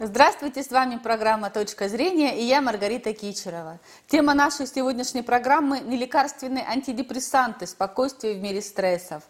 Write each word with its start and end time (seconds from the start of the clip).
Здравствуйте, 0.00 0.62
с 0.62 0.70
вами 0.70 0.96
программа 0.96 1.50
«Точка 1.50 1.88
зрения» 1.88 2.38
и 2.38 2.44
я 2.44 2.60
Маргарита 2.60 3.12
Кичерова. 3.12 3.80
Тема 4.06 4.32
нашей 4.32 4.68
сегодняшней 4.68 5.22
программы– 5.22 5.80
нелекарственные 5.84 6.64
антидепрессанты, 6.64 7.66
спокойствие 7.66 8.34
в 8.34 8.40
мире 8.40 8.62
стрессов. 8.62 9.24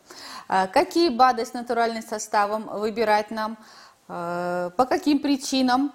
А, 0.47 0.67
какие 0.67 1.09
БАДы 1.09 1.47
с 1.47 1.55
натуральным 1.55 2.03
составом 2.03 2.65
выбирать 2.65 3.31
нам, 3.31 3.57
а, 4.09 4.69
по 4.77 4.85
каким 4.85 5.21
причинам 5.21 5.91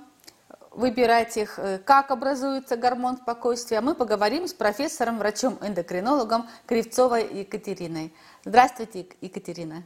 выбирать 0.72 1.38
их, 1.38 1.60
как 1.86 2.10
образуется 2.10 2.76
гормон 2.76 3.18
спокойствия, 3.18 3.80
мы 3.80 3.94
поговорим 3.94 4.48
с 4.48 4.56
профессором, 4.56 5.20
врачом-эндокринологом 5.20 6.50
Кривцовой 6.66 7.32
Екатериной. 7.32 8.12
Здравствуйте, 8.44 9.06
Екатерина. 9.22 9.84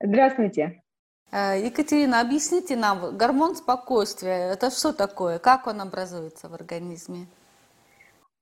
Здравствуйте. 0.00 0.83
Э, 1.32 1.60
Екатерина, 1.60 2.20
объясните 2.20 2.76
нам, 2.76 3.16
гормон 3.16 3.56
спокойствия, 3.56 4.52
это 4.52 4.70
что 4.70 4.92
такое? 4.92 5.38
Как 5.38 5.66
он 5.66 5.80
образуется 5.80 6.48
в 6.48 6.54
организме? 6.54 7.26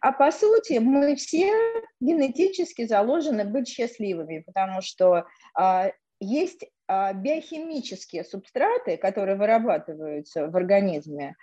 А 0.00 0.12
по 0.12 0.30
сути 0.30 0.78
мы 0.78 1.16
все 1.16 1.50
генетически 2.00 2.86
заложены 2.86 3.44
быть 3.44 3.68
счастливыми, 3.68 4.40
потому 4.40 4.82
что 4.82 5.24
а, 5.54 5.90
есть 6.20 6.64
биохимические 6.88 8.22
субстраты, 8.22 8.98
которые 8.98 9.36
вырабатываются 9.36 10.48
в 10.48 10.56
организме 10.56 11.36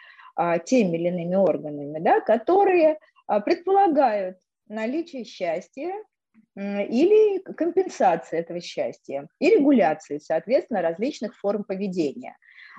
теми 0.66 0.95
или 0.95 1.08
иными 1.08 1.36
органами, 1.36 2.00
да, 2.00 2.22
которые 2.22 3.00
предполагают 3.45 4.38
наличие 4.67 5.23
счастья 5.23 5.91
или 6.55 7.39
компенсация 7.53 8.41
этого 8.41 8.59
счастья, 8.59 9.27
и 9.39 9.49
регуляции, 9.49 10.19
соответственно, 10.19 10.81
различных 10.81 11.37
форм 11.37 11.63
поведения. 11.63 12.35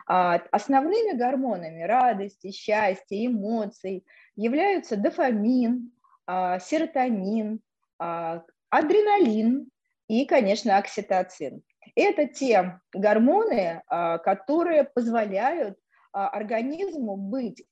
А, 0.07 0.41
основными 0.51 1.17
гормонами 1.17 1.83
радости, 1.83 2.51
счастья, 2.51 3.27
эмоций 3.27 4.05
являются 4.35 4.97
дофамин, 4.97 5.93
а, 6.27 6.59
серотонин, 6.59 7.61
а, 7.99 8.43
адреналин 8.71 9.69
и, 10.09 10.25
конечно, 10.27 10.77
окситоцин. 10.79 11.63
Это 11.95 12.27
те 12.27 12.81
гормоны, 12.93 13.83
которые 13.89 14.85
позволяют 14.85 15.79
организму 16.13 17.17
быть 17.17 17.65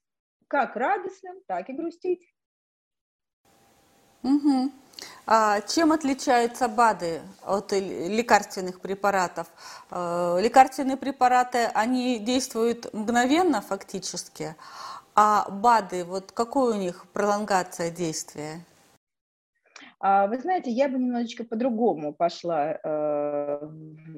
как 0.49 0.77
радостным, 0.77 1.37
так 1.47 1.69
и 1.69 1.73
грустить. 1.73 2.23
Угу. 4.23 4.73
А 5.31 5.61
чем 5.61 5.93
отличаются 5.93 6.69
БАДы 6.69 7.21
от 7.45 7.73
лекарственных 7.73 8.81
препаратов? 8.81 9.47
Э, 9.91 10.39
лекарственные 10.41 10.97
препараты, 10.97 11.67
они 11.75 12.19
действуют 12.19 12.91
мгновенно 12.95 13.61
фактически, 13.61 14.57
а 15.15 15.47
БАДы, 15.51 16.05
вот 16.05 16.33
какой 16.33 16.73
у 16.73 16.77
них 16.79 17.05
пролонгация 17.13 17.91
действия? 17.91 18.65
А, 20.01 20.27
вы 20.29 20.39
знаете, 20.39 20.71
я 20.71 20.89
бы 20.89 20.99
немножечко 20.99 21.45
по-другому 21.45 22.15
пошла, 22.15 22.79
э, 22.83 23.69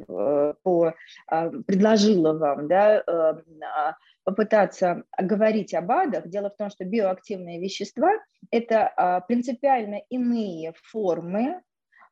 э, 0.09 0.55
по, 0.63 0.95
а, 1.27 1.51
предложила 1.67 2.35
вам, 2.35 2.69
да, 2.69 3.03
а, 3.07 3.97
попытаться 4.25 5.05
говорить 5.19 5.73
об 5.75 5.91
АДах. 5.91 6.29
Дело 6.29 6.51
в 6.51 6.57
том, 6.57 6.71
что 6.71 6.85
биоактивные 6.85 7.61
вещества– 7.61 8.11
это 8.51 9.25
принципиально 9.27 10.03
иные 10.11 10.75
формы, 10.83 11.63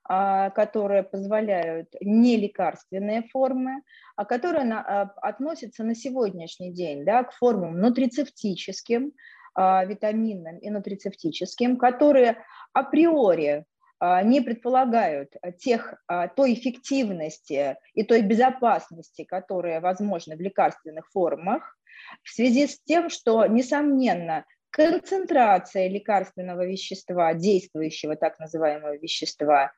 которые 0.05 1.03
позволяют 1.03 1.89
не 2.01 2.39
лекарственные 2.39 3.25
формы, 3.31 3.83
а 4.17 4.25
которые 4.25 4.63
относятся 4.63 5.85
на 5.85 5.95
сегодняшний 5.95 6.73
день 6.73 7.05
да, 7.05 7.25
к 7.25 7.33
формам 7.33 7.79
нутрицептическим, 7.79 9.13
витаминным 9.85 10.59
и 10.59 10.71
нутрицептическим, 10.71 11.77
которые 11.77 12.45
априори 12.73 13.65
а, 14.01 14.23
не 14.23 14.41
предполагают 14.41 15.33
тех, 15.59 15.95
а, 16.07 16.29
той 16.29 16.55
эффективности 16.55 17.77
и 17.95 18.05
той 18.05 18.23
безопасности, 18.23 19.25
которые 19.25 19.81
возможны 19.81 20.37
в 20.37 20.41
лекарственных 20.41 21.09
формах, 21.11 21.77
в 22.23 22.31
связи 22.31 22.69
с 22.69 22.81
тем, 22.81 23.11
что, 23.11 23.47
несомненно, 23.47 24.45
концентрация 24.71 25.89
лекарственного 25.89 26.65
вещества, 26.65 27.35
действующего 27.35 28.15
так 28.15 28.39
называемого 28.39 28.97
вещества, 28.99 29.73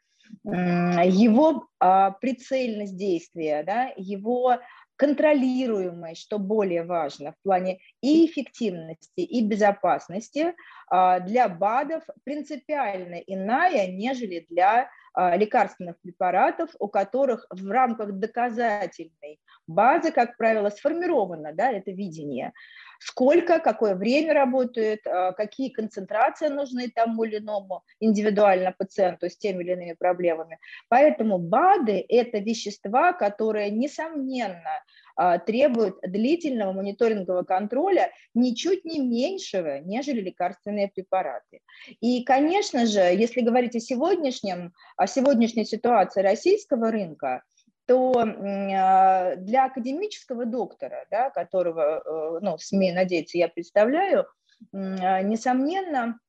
его 0.45 1.67
а, 1.81 2.11
прицельность 2.13 2.97
действия, 2.97 3.65
да, 3.65 3.93
его 3.97 4.59
контролируемость, 5.01 6.21
что 6.21 6.39
более 6.39 6.83
важно 6.83 7.33
в 7.33 7.43
плане 7.43 7.79
и 8.03 8.27
эффективности, 8.27 9.21
и 9.21 9.43
безопасности 9.43 10.55
а, 10.91 11.21
для 11.21 11.49
БАДов 11.49 12.05
принципиально 12.23 13.15
иная, 13.15 13.87
нежели 13.87 14.47
для 14.51 14.91
а, 15.15 15.39
лекарственных 15.39 15.99
препаратов, 16.03 16.69
у 16.79 16.89
которых 16.89 17.47
в 17.49 17.67
рамках 17.71 18.13
доказательной 18.13 19.41
базы, 19.67 20.13
как 20.13 20.37
правило, 20.37 20.69
сформировано 20.69 21.55
да, 21.55 21.73
это 21.73 21.93
видение, 21.93 22.53
сколько, 23.01 23.59
какое 23.59 23.95
время 23.95 24.35
работает, 24.35 25.07
а, 25.07 25.33
какие 25.33 25.71
концентрации 25.71 26.49
нужны 26.49 26.91
тому 26.95 27.25
или 27.25 27.39
иному 27.39 27.83
индивидуально 27.99 28.73
пациенту 28.77 29.29
с 29.29 29.37
теми 29.37 29.65
или 29.65 29.73
иными 29.73 29.95
проблемами. 29.99 30.59
Поэтому 30.89 31.39
БАДы– 31.39 32.05
это 32.09 32.39
вещества, 32.39 33.13
которые, 33.13 33.71
несомненно, 33.71 34.85
а, 35.17 35.39
требуют 35.39 35.99
длительного 36.03 36.73
мониторингового 36.73 37.43
контроля 37.43 38.11
ничуть 38.35 38.85
не 38.85 39.01
меньшего, 39.01 39.81
нежели 39.81 40.21
лекарственные 40.21 40.89
препараты. 40.89 41.61
И, 42.01 42.23
конечно 42.23 42.87
же, 42.87 43.01
если 43.01 43.41
говорить 43.41 43.77
о 43.77 43.81
сегодняшнем, 43.81 44.73
о 44.97 45.07
сегодняшней 45.07 45.65
ситуации 45.65 46.21
российского 46.21 46.91
рынка, 46.91 47.43
то 47.91 48.13
а, 48.21 49.35
для 49.35 49.65
академического 49.65 50.45
доктора, 50.45 51.07
да, 51.11 51.29
которого, 51.31 52.01
э, 52.05 52.39
ну, 52.41 52.57
смею 52.57 52.95
надеяться, 52.95 53.37
я 53.37 53.49
представляю, 53.49 54.29
а, 54.73 55.23
несомненно, 55.23 56.21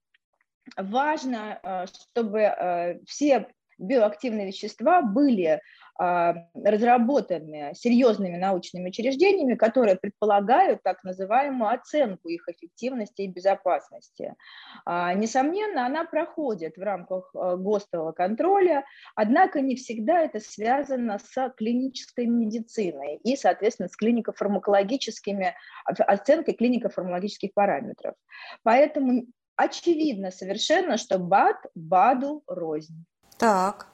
важно, 0.75 1.85
чтобы 1.93 2.39
э, 2.39 2.99
все 3.05 3.45
биоактивные 3.77 4.47
вещества 4.47 5.03
были 5.03 5.61
разработаны 6.01 7.73
серьезными 7.75 8.37
научными 8.37 8.89
учреждениями, 8.89 9.55
которые 9.55 9.97
предполагают 9.97 10.81
так 10.83 11.03
называемую 11.03 11.71
оценку 11.71 12.29
их 12.29 12.47
эффективности 12.49 13.21
и 13.21 13.27
безопасности. 13.27 14.35
А, 14.85 15.13
несомненно, 15.13 15.85
она 15.85 16.05
проходит 16.05 16.77
в 16.77 16.81
рамках 16.81 17.29
а, 17.35 17.55
ГОСТового 17.55 18.13
контроля, 18.13 18.83
однако 19.15 19.61
не 19.61 19.75
всегда 19.75 20.21
это 20.21 20.39
связано 20.39 21.19
с 21.19 21.53
клинической 21.55 22.25
медициной 22.25 23.17
и, 23.17 23.35
соответственно, 23.35 23.89
с 23.89 23.95
клинико-фармакологическими, 23.95 25.53
оценкой 25.85 26.55
клинико-фармакологических 26.55 27.51
параметров. 27.53 28.15
Поэтому 28.63 29.25
очевидно 29.55 30.31
совершенно, 30.31 30.97
что 30.97 31.19
БАД 31.19 31.57
БАДу 31.75 32.43
рознь. 32.47 33.05
Так. 33.37 33.90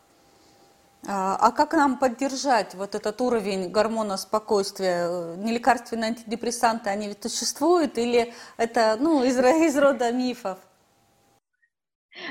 А, 1.09 1.37
а 1.39 1.51
как 1.51 1.71
нам 1.71 1.97
поддержать 1.97 2.75
вот 2.75 2.93
этот 2.93 3.21
уровень 3.21 3.71
гормона 3.71 4.17
спокойствия? 4.17 5.35
Нелекарственные 5.37 6.09
антидепрессанты, 6.09 6.89
они 6.89 7.07
ведь 7.07 7.23
существуют 7.23 7.97
или 7.97 8.33
это 8.57 8.97
ну, 8.99 9.23
из, 9.23 9.39
из 9.39 9.77
рода 9.77 10.11
мифов? 10.11 10.57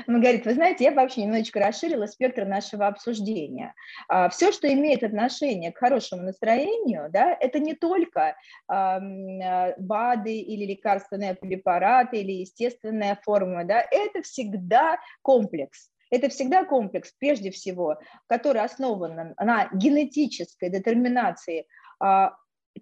Маргарита, 0.05 0.49
вы 0.49 0.55
знаете, 0.55 0.83
я 0.83 0.91
вообще 0.91 1.23
немножечко 1.23 1.59
расширила 1.59 2.05
спектр 2.05 2.45
нашего 2.45 2.85
обсуждения. 2.87 3.73
А, 4.09 4.29
Все, 4.29 4.51
что 4.51 4.71
имеет 4.71 5.01
отношение 5.01 5.71
к 5.71 5.79
хорошему 5.79 6.21
настроению, 6.23 7.09
да, 7.09 7.35
это 7.39 7.59
не 7.59 7.73
только 7.73 8.35
БАДы 8.67 10.33
или 10.33 10.65
лекарственные 10.65 11.33
препараты 11.33 12.17
или 12.17 12.33
естественная 12.33 13.19
форма, 13.23 13.63
да, 13.63 13.83
это 13.89 14.21
всегда 14.21 14.99
комплекс. 15.23 15.89
Это 16.09 16.29
всегда 16.29 16.65
комплекс, 16.65 17.13
прежде 17.19 17.51
всего, 17.51 17.97
который 18.27 18.61
основан 18.61 19.33
на 19.37 19.69
генетической 19.73 20.69
детерминации 20.69 21.67
а, 21.99 22.33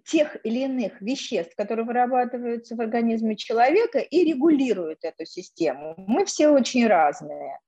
тех 0.04 0.36
или 0.44 0.60
иных 0.60 1.00
веществ, 1.00 1.54
которые 1.56 1.86
вырабатываются 1.86 2.76
в 2.76 2.80
организме 2.80 3.36
человека 3.36 3.98
и 3.98 4.24
регулируют 4.24 5.00
эту 5.02 5.24
систему. 5.24 5.94
Мы 5.96 6.24
все 6.24 6.48
очень 6.48 6.86
разные. 6.86 7.58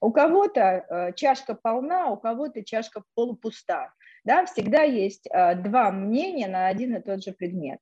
У 0.00 0.12
кого-то 0.12 0.60
э, 0.60 1.12
чашка 1.14 1.54
полна, 1.54 2.10
у 2.10 2.16
кого-то 2.16 2.62
чашка 2.62 3.02
полупуста. 3.14 3.92
Да, 4.24 4.44
всегда 4.44 4.82
есть 4.82 5.26
э, 5.30 5.54
два 5.54 5.90
мнения 5.90 6.48
на 6.48 6.66
один 6.66 6.96
и 6.96 7.00
тот 7.00 7.22
же 7.22 7.32
предмет. 7.32 7.78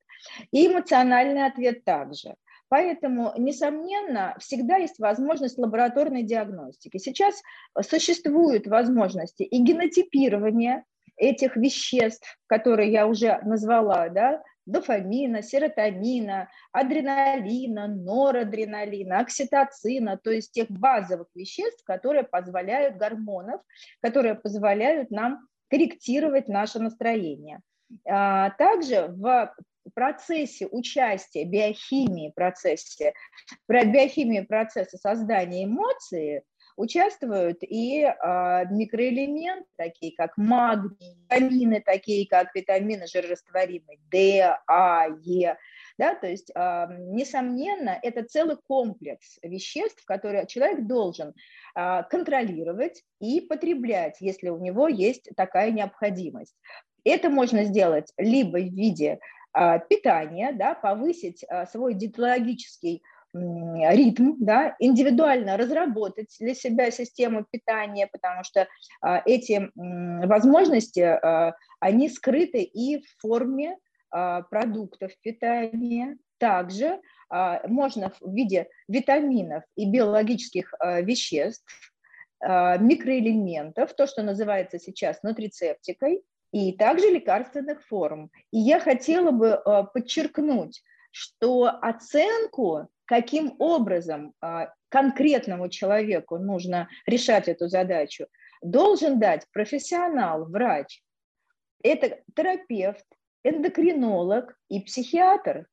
И 0.53 0.67
эмоциональный 0.67 1.47
ответ 1.47 1.85
также. 1.85 2.37
Поэтому, 2.69 3.33
несомненно, 3.37 4.35
всегда 4.39 4.77
есть 4.77 4.99
возможность 4.99 5.59
лабораторной 5.59 6.23
диагностики. 6.23 6.99
Сейчас 6.99 7.41
существуют 7.83 8.67
возможности 8.67 9.43
и 9.43 9.63
генотипирования 9.63 10.85
этих 11.17 11.57
веществ, 11.57 12.27
которые 12.47 12.91
я 12.91 13.07
уже 13.07 13.39
назвала, 13.45 14.09
да, 14.09 14.43
дофамина, 14.67 15.43
серотонина, 15.43 16.49
адреналина, 16.73 17.87
норадреналина, 17.87 19.21
окситоцина, 19.21 20.19
то 20.23 20.31
есть 20.31 20.53
тех 20.53 20.71
базовых 20.71 21.29
веществ, 21.35 21.85
которые 21.85 22.25
позволяют 22.25 22.97
гормонов, 22.97 23.61
которые 24.01 24.35
позволяют 24.35 25.11
нам 25.11 25.47
корректировать 25.69 26.49
наше 26.49 26.79
настроение. 26.79 27.61
А, 28.09 28.51
также 28.51 29.09
в 29.09 29.55
процессе 29.95 30.67
участия 30.67 31.45
биохимии, 31.45 32.33
процессе, 32.35 33.15
биохимии 33.69 34.41
процесса 34.41 34.99
создания 34.99 35.65
эмоции 35.65 36.43
участвуют 36.77 37.59
и 37.63 38.03
э, 38.03 38.13
микроэлементы, 38.71 39.69
такие 39.77 40.13
как 40.17 40.37
магний, 40.37 41.17
витамины, 41.23 41.81
такие 41.81 42.27
как 42.29 42.55
витамины 42.55 43.07
жирорастворимые 43.07 43.99
D, 44.11 44.57
А, 44.67 45.07
Е. 45.23 45.57
Да, 45.99 46.15
то 46.17 46.27
есть, 46.27 46.51
э, 46.55 46.87
несомненно, 46.99 47.99
это 48.03 48.25
целый 48.25 48.57
комплекс 48.67 49.39
веществ, 49.43 50.05
которые 50.05 50.47
человек 50.47 50.87
должен 50.87 51.35
э, 51.77 52.03
контролировать 52.11 53.05
и 53.21 53.41
потреблять, 53.41 54.17
если 54.21 54.49
у 54.49 54.59
него 54.59 54.89
есть 54.89 55.29
такая 55.37 55.71
необходимость. 55.71 56.57
Это 57.05 57.29
можно 57.31 57.65
сделать 57.65 58.13
либо 58.17 58.57
в 58.59 58.75
виде 58.75 59.21
а, 59.55 59.79
питания, 59.79 60.53
да, 60.53 60.75
повысить 60.75 61.45
а, 61.49 61.65
свой 61.67 61.95
диетологический 61.95 63.03
ритм, 63.33 64.35
да, 64.39 64.77
индивидуально 64.79 65.57
разработать 65.57 66.37
для 66.39 66.55
себя 66.55 66.91
систему 66.91 67.45
питания, 67.49 68.09
потому 68.11 68.43
что 68.43 68.67
а, 69.01 69.23
эти 69.25 69.71
возможности, 69.75 71.19
они 71.81 72.09
скрыты 72.09 72.63
и 72.63 73.01
в 73.01 73.21
форме 73.21 73.79
продуктов 74.11 75.13
питания. 75.23 76.19
Также 76.39 77.01
можно 77.67 78.13
в 78.21 78.35
виде 78.35 78.69
витаминов 78.87 79.65
и 79.77 79.91
биологических 79.91 80.75
веществ, 81.01 81.65
микроэлементов, 82.41 83.95
то, 83.95 84.07
что 84.07 84.23
называется 84.23 84.79
сейчас 84.79 85.23
нутрицептикой, 85.23 86.23
и 86.55 86.71
также 86.71 87.11
лекарственных 87.11 87.85
форм. 87.85 88.31
И 88.53 88.59
я 88.59 88.79
хотела 88.79 89.33
бы 89.33 89.49
э, 89.49 89.85
подчеркнуть, 89.93 90.85
что 91.11 91.65
оценку, 91.67 92.87
каким 93.07 93.57
образом 93.59 94.35
э, 94.41 94.69
конкретному 94.89 95.69
человеку 95.69 96.39
нужно 96.39 96.89
решать 97.07 97.49
эту 97.49 97.67
задачу, 97.67 98.27
должен 98.63 99.19
дать 99.19 99.49
профессионал, 99.53 100.45
врач. 100.45 101.03
Это 101.83 102.21
терапевт, 102.37 103.05
эндокринолог 103.43 104.57
и 104.69 104.81
психиатр. 104.81 105.67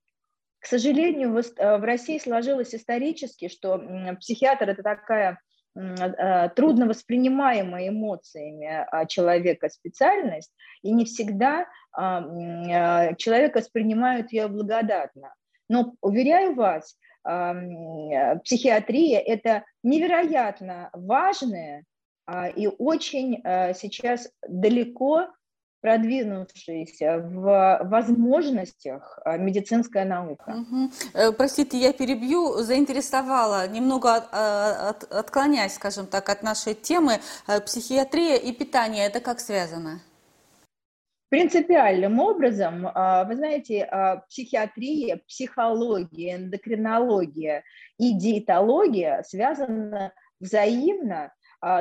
К 0.57 0.65
сожалению, 0.65 1.31
в 1.31 1.37
э, 1.37 1.77
России 1.77 2.17
сложилось 2.17 2.73
исторически, 2.73 3.49
что 3.49 3.77
психиатр– 4.19 4.69
это 4.71 4.81
такая 4.81 5.29
а, 5.29 5.37
трудно 5.73 6.87
воспринимаемая 6.87 7.89
эмоциями 7.89 8.85
а, 8.91 9.05
человека 9.05 9.69
специальность, 9.69 10.51
и 10.81 10.91
не 10.91 11.05
всегда 11.05 11.65
а, 11.93 13.13
человек 13.15 13.55
воспринимает 13.55 14.31
ее 14.33 14.47
благодатно. 14.47 15.33
Но, 15.69 15.93
уверяю 16.01 16.55
вас, 16.55 16.97
психиатрия– 17.23 19.19
это 19.25 19.63
невероятно 19.83 20.89
важная 20.91 21.85
и 22.55 22.67
очень 22.67 23.41
сейчас 23.73 24.29
далеко 24.47 25.27
продвинувшаяся 25.81 27.17
в 27.17 27.79
возможностях 27.83 29.19
а, 29.25 29.37
медицинская 29.37 30.05
наука. 30.05 30.55
Угу. 30.55 31.33
Простите, 31.37 31.77
я 31.77 31.91
перебью, 31.91 32.57
заинтересовала, 32.59 33.67
немного 33.67 34.15
от, 34.15 34.29
а, 34.31 34.89
от, 34.89 35.03
отклоняясь, 35.11 35.73
скажем 35.73 36.05
так, 36.05 36.29
от 36.29 36.43
нашей 36.43 36.75
темы, 36.75 37.19
э, 37.47 37.59
психиатрия 37.61 38.35
и 38.35 38.51
питание, 38.51 39.07
это 39.07 39.19
как 39.19 39.39
связано? 39.39 40.01
Принципиальным 41.29 42.19
образом, 42.19 42.81
вы 42.83 43.35
знаете, 43.37 43.89
психиатрия, 44.27 45.21
психология, 45.29 46.35
эндокринология 46.35 47.63
и 47.97 48.13
диетология 48.13 49.23
связаны 49.23 50.11
взаимно 50.41 51.23
а, 51.25 51.31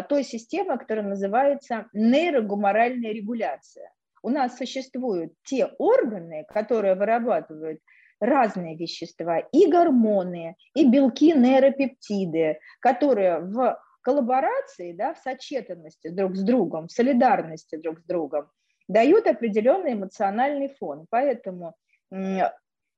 той 0.08 0.24
системы, 0.24 0.78
которая 0.78 1.06
называется 1.06 1.86
нейрогуморальная 1.92 3.12
регуляция. 3.12 3.90
У 4.22 4.28
нас 4.28 4.56
существуют 4.58 5.32
те 5.44 5.66
органы, 5.78 6.44
которые 6.48 6.94
вырабатывают 6.94 7.80
разные 8.20 8.76
вещества, 8.76 9.38
и 9.38 9.66
гормоны, 9.66 10.56
и 10.74 10.86
белки, 10.86 11.32
нейропептиды, 11.32 12.58
которые 12.80 13.40
в 13.40 13.80
коллаборации, 14.02 14.92
да, 14.92 15.14
в 15.14 15.18
сочетанности 15.18 16.08
друг 16.08 16.36
с 16.36 16.42
другом, 16.42 16.88
в 16.88 16.92
солидарности 16.92 17.76
друг 17.76 18.00
с 18.00 18.04
другом 18.04 18.50
дают 18.88 19.26
определенный 19.26 19.94
эмоциональный 19.94 20.68
фон. 20.78 21.06
Поэтому 21.10 21.74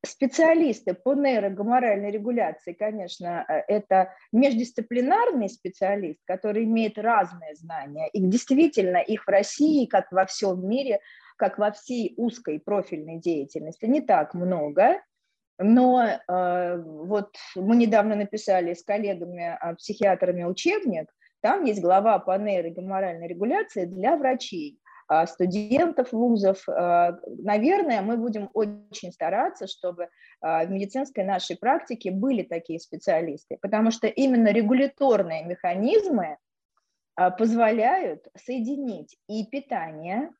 Специалисты 0.04 0.94
по 0.94 1.14
нейрогоморальной 1.14 2.10
регуляции, 2.10 2.72
конечно, 2.72 3.44
э, 3.48 3.62
это 3.68 4.12
междисциплинарный 4.32 5.48
специалист, 5.48 6.18
который 6.24 6.64
имеет 6.64 6.98
разные 6.98 7.54
знания. 7.54 8.08
И 8.12 8.20
действительно, 8.20 8.96
их 8.96 9.24
в 9.24 9.28
России, 9.28 9.86
как 9.86 10.10
во 10.10 10.26
всем 10.26 10.68
мире, 10.68 11.00
как 11.36 11.58
во 11.58 11.70
всей 11.70 12.14
узкой 12.16 12.58
профильной 12.58 13.20
деятельности, 13.20 13.84
не 13.84 14.00
так 14.00 14.34
много. 14.34 15.00
Но 15.58 16.02
э, 16.02 16.82
вот 16.82 17.36
мы 17.54 17.76
недавно 17.76 18.16
написали 18.16 18.74
с 18.74 18.82
коллегами, 18.82 19.56
э, 19.56 19.76
психиатрами 19.76 20.42
учебник, 20.42 21.12
там 21.42 21.64
есть 21.64 21.80
глава 21.80 22.18
по 22.20 22.38
нейрогоморальной 22.38 23.26
регуляции 23.26 23.84
для 23.84 24.16
врачей. 24.16 24.78
А, 25.12 25.26
студентов 25.26 26.12
вузов. 26.12 26.66
А, 26.68 27.18
наверное, 27.26 28.00
мы 28.00 28.16
будем 28.16 28.48
очень 28.54 29.12
стараться, 29.12 29.66
чтобы 29.66 30.08
а, 30.40 30.64
в 30.64 30.70
медицинской 30.70 31.22
нашей 31.22 31.58
практике 31.58 32.10
были 32.10 32.42
такие 32.42 32.80
специалисты, 32.80 33.58
потому 33.60 33.90
что 33.90 34.06
именно 34.06 34.48
регуляторные 34.48 35.44
механизмы 35.44 36.38
позволяют 37.38 38.26
соединить 38.36 39.18
и 39.28 39.44
питание, 39.46 40.30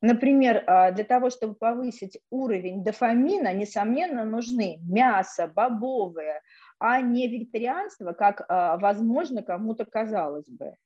Например, 0.00 0.62
для 0.94 1.02
того, 1.02 1.28
чтобы 1.28 1.54
повысить 1.54 2.20
уровень 2.30 2.84
дофамина, 2.84 3.52
несомненно, 3.52 4.24
нужны 4.24 4.78
мясо, 4.82 5.48
бобовые, 5.48 6.40
а 6.78 7.00
не 7.00 7.26
вегетарианство, 7.26 8.12
как, 8.12 8.46
возможно, 8.48 9.42
кому-то 9.42 9.84
казалось 9.84 10.48
бы. 10.48 10.76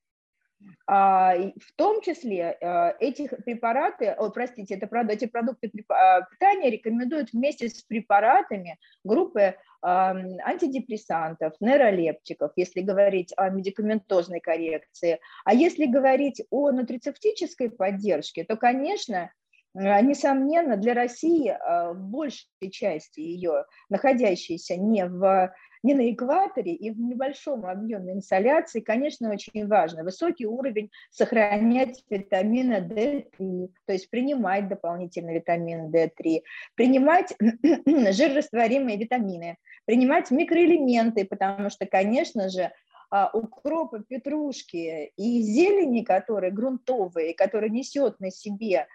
А, 0.87 1.37
в 1.37 1.73
том 1.77 2.01
числе 2.01 2.57
э, 2.61 2.93
этих 2.99 3.31
препараты, 3.45 4.11
о, 4.11 4.31
простите, 4.31 4.75
это, 4.75 4.87
правда, 4.87 5.13
эти 5.13 5.27
продукты 5.27 5.71
а, 5.89 6.23
питания 6.23 6.71
рекомендуют 6.71 7.33
вместе 7.33 7.69
с 7.69 7.83
препаратами 7.83 8.79
группы 9.05 9.55
антидепрессантов, 9.85 11.55
нейролептиков, 11.59 12.53
если 12.55 12.83
говорить 12.83 13.33
о 13.37 13.49
медикаментозной 13.51 14.39
коррекции. 14.39 15.19
А 15.45 15.55
если 15.55 15.87
говорить 15.87 16.41
о 16.51 16.71
нутрицептической 16.71 17.69
поддержке, 17.69 18.45
то, 18.45 18.57
конечно, 18.57 19.33
несомненно, 19.75 20.77
для 20.77 20.95
России 20.95 21.59
в 21.93 21.97
большей 21.99 22.47
части 22.71 23.19
ее, 23.19 23.65
находящейся 23.89 24.77
не 24.77 25.05
в 25.05 25.53
не 25.83 25.95
на 25.95 26.11
экваторе 26.11 26.73
и 26.73 26.91
в 26.91 27.01
небольшом 27.01 27.67
объеме 27.67 28.15
инсоляции, 28.15 28.81
конечно, 28.81 29.31
очень 29.31 29.67
важно. 29.67 30.05
Высокий 30.05 30.47
уровень 30.47 30.91
сохранять 31.11 32.05
витамина 32.09 32.81
D3, 32.81 33.69
то 33.87 33.93
есть 33.93 34.11
принимать 34.11 34.69
дополнительно 34.69 35.31
витамин 35.31 35.91
D3, 35.91 36.43
принимать 36.75 37.35
жирорастворимые 37.87 38.97
витамины, 38.97 39.57
принимать 39.85 40.31
микроэлементы, 40.31 41.25
потому 41.25 41.71
что, 41.71 41.87
конечно 41.87 42.49
же, 42.49 42.71
а, 43.11 43.31
укропа, 43.33 44.01
петрушки 44.01 45.13
и 45.17 45.43
зелени, 45.43 46.03
которые 46.03 46.53
грунтовые, 46.53 47.35
которые 47.35 47.71
несет 47.71 48.21
на 48.21 48.31
себе 48.31 48.87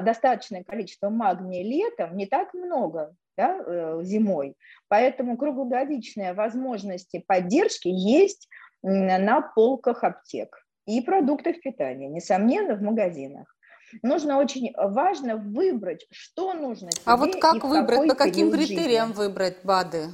достаточное 0.00 0.64
количество 0.64 1.10
магния 1.10 1.62
летом, 1.62 2.16
не 2.16 2.26
так 2.26 2.54
много 2.54 3.14
да, 3.36 3.58
э, 3.66 4.00
зимой. 4.02 4.56
Поэтому 4.88 5.36
круглогодичные 5.36 6.34
возможности 6.34 7.24
поддержки 7.26 7.88
есть 7.88 8.48
на 8.82 9.40
полках 9.40 10.04
аптек 10.04 10.64
и 10.86 11.00
продуктов 11.00 11.60
питания, 11.60 12.08
несомненно, 12.08 12.74
в 12.74 12.82
магазинах. 12.82 13.54
Нужно 14.02 14.38
очень 14.38 14.74
важно 14.76 15.36
выбрать, 15.36 16.06
что 16.10 16.52
нужно 16.52 16.90
А 17.04 17.16
вот 17.16 17.36
как 17.40 17.62
выбрать, 17.64 18.08
по 18.08 18.14
каким 18.14 18.50
критериям 18.50 19.08
жизни. 19.08 19.22
выбрать 19.22 19.58
БАДы, 19.62 20.08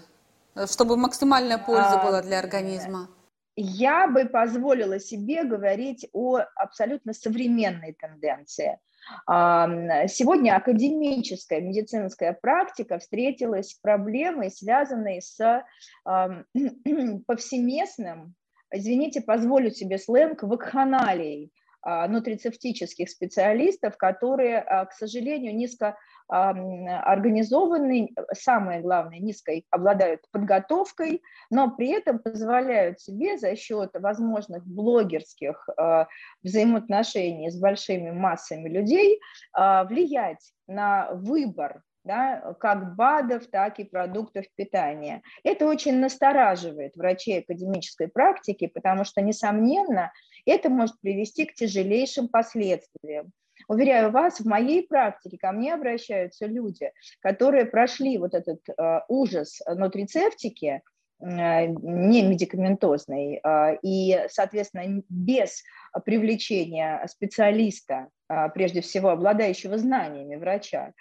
чтобы 0.67 0.97
максимальная 0.97 1.59
польза 1.59 2.01
а, 2.01 2.05
была 2.05 2.23
для 2.23 2.39
организма? 2.39 3.09
Я 3.57 4.07
бы 4.07 4.27
позволила 4.27 5.01
себе 5.01 5.45
говорить 5.45 6.09
о 6.13 6.41
абсолютно 6.55 7.13
современной 7.13 7.95
тенденции– 7.95 8.79
Сегодня 9.27 10.57
академическая 10.57 11.61
медицинская 11.61 12.33
практика 12.33 12.99
встретилась 12.99 13.71
с 13.71 13.75
проблемой, 13.75 14.51
связанной 14.51 15.21
с 15.23 15.65
повсеместным, 17.27 18.35
извините, 18.73 19.21
позволю 19.21 19.71
себе 19.71 19.99
сленг, 19.99 20.43
вакханалией 20.43 21.53
нутрицептических 21.85 23.09
специалистов, 23.09 23.97
которые, 23.97 24.59
а, 24.59 24.87
к 24.87 24.93
сожалению, 24.93 25.55
низко 25.55 25.97
организованы, 26.29 28.15
самое 28.33 28.81
главное, 28.83 29.19
низкой 29.19 29.67
обладают 29.71 30.21
подготовкой, 30.31 31.23
но 31.51 31.75
при 31.75 31.89
этом 31.89 32.21
позволяют 32.21 33.01
себе 33.01 33.37
за 33.37 33.57
счет 33.57 33.91
возможных 33.95 34.65
блогерских 34.65 35.69
а, 35.77 36.07
взаимоотношений 36.45 37.51
с 37.51 37.59
большими 37.59 38.13
массами 38.13 38.69
людей 38.69 39.21
влиять 39.53 40.53
на 40.69 41.11
выбор 41.15 41.83
да, 42.05 42.55
как 42.61 42.95
БАДов, 42.97 43.47
так 43.49 43.79
и 43.79 43.85
продуктов 43.85 44.47
питания. 44.57 45.23
Это 45.45 45.67
очень 45.67 45.99
настораживает 45.99 46.97
врачей 46.97 47.41
академической 47.41 48.09
практики, 48.09 48.67
потому 48.67 49.05
что, 49.05 49.21
несомненно, 49.21 50.13
это 50.47 50.71
может 50.71 50.99
привести 51.01 51.45
к 51.45 51.55
тяжелейшим 51.55 52.29
последствиям. 52.29 53.33
Уверяю 53.69 54.11
вас, 54.11 54.41
в 54.41 54.47
моей 54.47 54.87
практике 54.87 55.39
ко 55.39 55.53
мне 55.53 55.75
обращаются 55.75 56.47
люди, 56.47 56.91
которые 57.21 57.67
прошли 57.67 58.19
вот 58.19 58.35
этот 58.35 58.61
э, 58.69 59.01
ужас 59.09 59.61
нутрицептики, 59.67 60.83
не 61.21 62.23
медикаментозной, 62.23 63.41
э, 63.43 63.77
и, 63.83 64.25
соответственно, 64.29 65.03
без 65.09 65.63
привлечения 66.05 67.05
специалиста, 67.09 68.09
э, 68.29 68.49
прежде 68.51 68.81
всего 68.81 69.11
обладающего 69.11 69.77
знаниями 69.79 70.37
врача. 70.37 70.93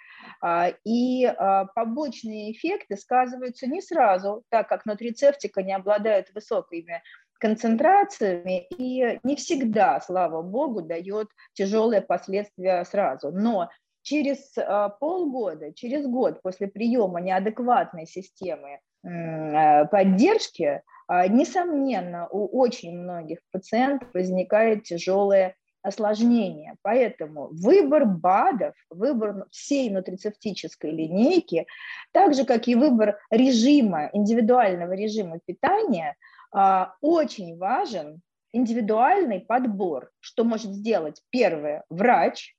Э, 0.44 0.72
и 0.84 1.24
э, 1.24 1.64
побочные 1.74 2.52
эффекты 2.52 2.96
сказываются 2.96 3.66
не 3.66 3.80
сразу, 3.80 4.42
так 4.48 4.68
как 4.68 4.86
нутрицептика 4.86 5.62
не 5.62 5.72
обладает 5.72 6.32
высокими 6.34 7.02
концентрациями 7.38 8.66
и 8.76 9.18
не 9.22 9.36
всегда, 9.36 10.00
слава 10.00 10.42
богу, 10.42 10.82
дает 10.82 11.28
тяжелые 11.54 12.02
последствия 12.02 12.84
сразу. 12.84 13.30
Но 13.32 13.70
через 14.02 14.54
полгода, 15.00 15.72
через 15.72 16.06
год 16.06 16.42
после 16.42 16.68
приема 16.68 17.22
неадекватной 17.22 18.06
системы 18.06 18.80
поддержки, 19.02 20.82
а, 21.06 21.26
несомненно, 21.26 22.28
у 22.28 22.58
очень 22.58 22.98
многих 22.98 23.38
пациентов 23.50 24.08
возникает 24.14 24.84
тяжелое 24.84 25.56
осложнение. 25.82 26.74
Поэтому 26.82 27.48
выбор 27.52 28.04
БАДов, 28.04 28.74
выбор 28.90 29.46
всей 29.50 29.90
нутрицептической 29.90 30.90
линейки, 30.90 31.66
так 32.12 32.34
же, 32.34 32.44
как 32.44 32.68
и 32.68 32.74
выбор 32.74 33.18
режима, 33.30 34.10
индивидуального 34.12 34.92
режима 34.92 35.38
питания– 35.44 36.16
а, 36.52 36.94
очень 37.00 37.56
важен 37.56 38.22
индивидуальный 38.52 39.40
подбор, 39.40 40.10
что 40.18 40.44
может 40.44 40.72
сделать 40.72 41.22
первое 41.30 41.84
врач, 41.88 42.56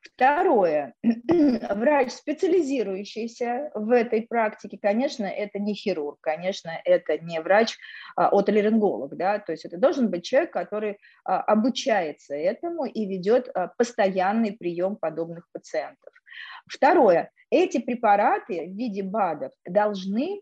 Второе, 0.00 0.94
врач, 1.02 2.12
специализирующийся 2.12 3.70
в 3.74 3.90
этой 3.90 4.22
практике, 4.22 4.78
конечно, 4.80 5.26
это 5.26 5.58
не 5.58 5.74
хирург, 5.74 6.18
конечно, 6.20 6.72
это 6.84 7.18
не 7.18 7.40
врач, 7.40 7.76
а 8.16 8.28
отолеринголог, 8.28 9.14
да, 9.16 9.38
то 9.38 9.52
есть 9.52 9.66
это 9.66 9.76
должен 9.76 10.10
быть 10.10 10.24
человек, 10.24 10.52
который 10.52 10.98
а, 11.24 11.40
обучается 11.42 12.34
этому 12.34 12.86
и 12.86 13.04
ведет 13.04 13.50
а, 13.52 13.68
постоянный 13.76 14.52
прием 14.52 14.96
подобных 14.96 15.46
пациентов. 15.52 16.14
Второе, 16.66 17.30
эти 17.50 17.78
препараты 17.78 18.66
в 18.66 18.76
виде 18.76 19.02
БАДов 19.02 19.52
должны, 19.66 20.40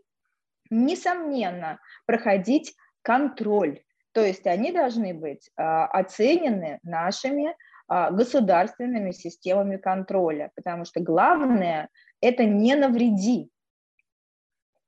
несомненно, 0.70 1.80
проходить 2.06 2.74
контроль. 3.02 3.80
То 4.12 4.24
есть 4.24 4.46
они 4.46 4.72
должны 4.72 5.14
быть 5.14 5.50
а, 5.56 5.86
оценены 5.86 6.78
нашими 6.82 7.48
а, 7.50 7.54
государственными 7.88 9.12
системами 9.12 9.76
контроля, 9.78 10.50
потому 10.54 10.84
что 10.84 11.00
главное– 11.00 11.88
это 12.20 12.44
не 12.44 12.74
навреди 12.74 13.50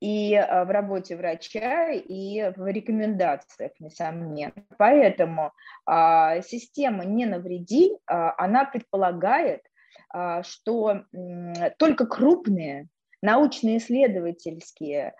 и 0.01 0.35
а, 0.35 0.65
в 0.65 0.71
работе 0.71 1.17
врача, 1.17 1.91
и 1.91 2.53
в 2.57 2.67
рекомендациях, 2.67 3.73
несомненно. 3.79 4.53
Поэтому 4.79 5.53
система 5.87 7.05
«не 7.05 7.27
навреди», 7.27 7.93
она 8.07 8.65
предполагает, 8.65 9.63
что 10.43 11.05
только 11.79 12.07
крупные 12.07 12.89
научно-исследовательские, 13.23 15.15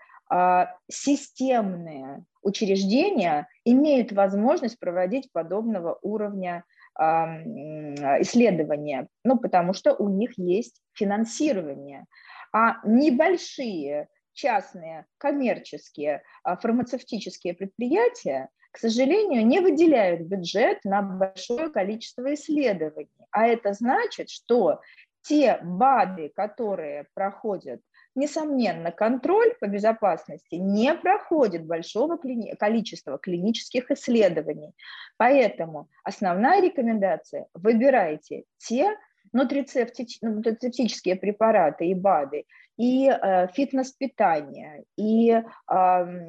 системные 0.89 2.25
учреждения 2.41 3.47
имеют 3.65 4.11
возможность 4.11 4.79
проводить 4.79 5.31
подобного 5.31 5.99
уровня 6.01 6.63
исследования, 6.97 9.07
ну, 9.23 9.37
потому 9.37 9.73
что 9.73 9.95
у 9.95 10.09
них 10.09 10.37
есть 10.37 10.81
финансирование. 10.93 12.05
А 12.53 12.85
небольшие 12.85 14.09
частные 14.33 15.05
коммерческие 15.17 16.23
а, 16.43 16.57
фармацевтические 16.57 17.53
предприятия, 17.53 18.49
к 18.71 18.77
сожалению, 18.77 19.45
не 19.45 19.59
выделяют 19.59 20.21
бюджет 20.21 20.79
на 20.83 21.01
большое 21.01 21.69
количество 21.69 22.33
исследований. 22.33 23.09
А 23.31 23.47
это 23.47 23.73
значит, 23.73 24.29
что 24.29 24.81
те 25.23 25.59
БАДы, 25.63 26.31
которые 26.35 27.07
проходят 27.13 27.81
Несомненно, 28.13 28.91
контроль 28.91 29.55
по 29.59 29.67
безопасности 29.67 30.55
не 30.55 30.93
проходит 30.93 31.65
большого 31.65 32.17
клини- 32.17 32.55
количества 32.57 33.17
клинических 33.17 33.89
исследований. 33.89 34.73
Поэтому 35.17 35.87
основная 36.03 36.61
рекомендация– 36.61 37.47
выбирайте 37.53 38.43
те 38.57 38.97
нутрицептические 39.33 41.15
препараты 41.15 41.85
и 41.85 41.93
БАДы, 41.93 42.43
и 42.77 43.07
э, 43.09 43.47
фитнес-питание, 43.53 44.83
и 44.97 45.31
э, 45.31 45.43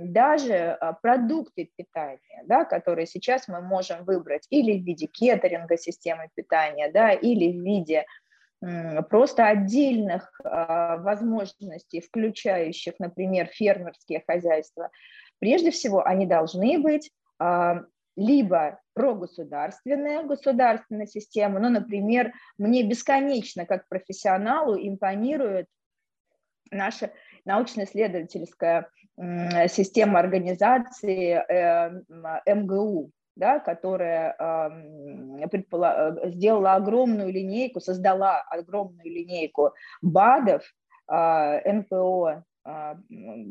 даже 0.05 0.53
э, 0.53 0.79
продукты 1.01 1.71
питания, 1.77 2.43
да, 2.45 2.65
которые 2.65 3.07
сейчас 3.07 3.49
мы 3.49 3.61
можем 3.61 4.05
выбрать 4.05 4.47
или 4.51 4.79
в 4.79 4.85
виде 4.85 5.07
кеттеринга 5.07 5.77
системы 5.79 6.29
питания, 6.35 6.91
да, 6.93 7.11
или 7.13 7.53
в 7.53 7.63
виде 7.65 8.05
просто 9.11 9.49
отдельных 9.49 10.41
а, 10.45 10.99
возможностей, 10.99 12.01
включающих, 12.01 12.95
например, 12.99 13.47
фермерские 13.47 14.23
хозяйства, 14.27 14.91
прежде 15.41 15.71
всего 15.73 16.07
они 16.07 16.27
должны 16.27 16.79
быть 16.79 17.11
а, 17.39 17.83
либо 18.17 18.79
прогосударственная 18.95 20.23
государственная 20.23 21.07
система, 21.07 21.59
ну, 21.59 21.71
например, 21.71 22.33
мне 22.59 22.83
бесконечно 22.83 23.67
как 23.67 23.89
профессионалу 23.89 24.77
импонирует 24.77 25.67
наша 26.71 27.11
научно-исследовательская 27.45 28.89
система 29.69 30.21
организации 30.21 31.35
э, 31.35 31.91
МГУ, 32.47 33.11
да, 33.37 33.59
которая 33.59 34.37
э, 34.39 36.31
сделала 36.31 36.75
огромную 36.75 37.33
линейку, 37.33 37.81
создала 37.81 38.41
огромную 38.43 39.11
линейку 39.11 39.73
БАДов, 40.03 40.63
э, 41.11 41.73
НПО 41.73 42.45
э, 42.65 42.95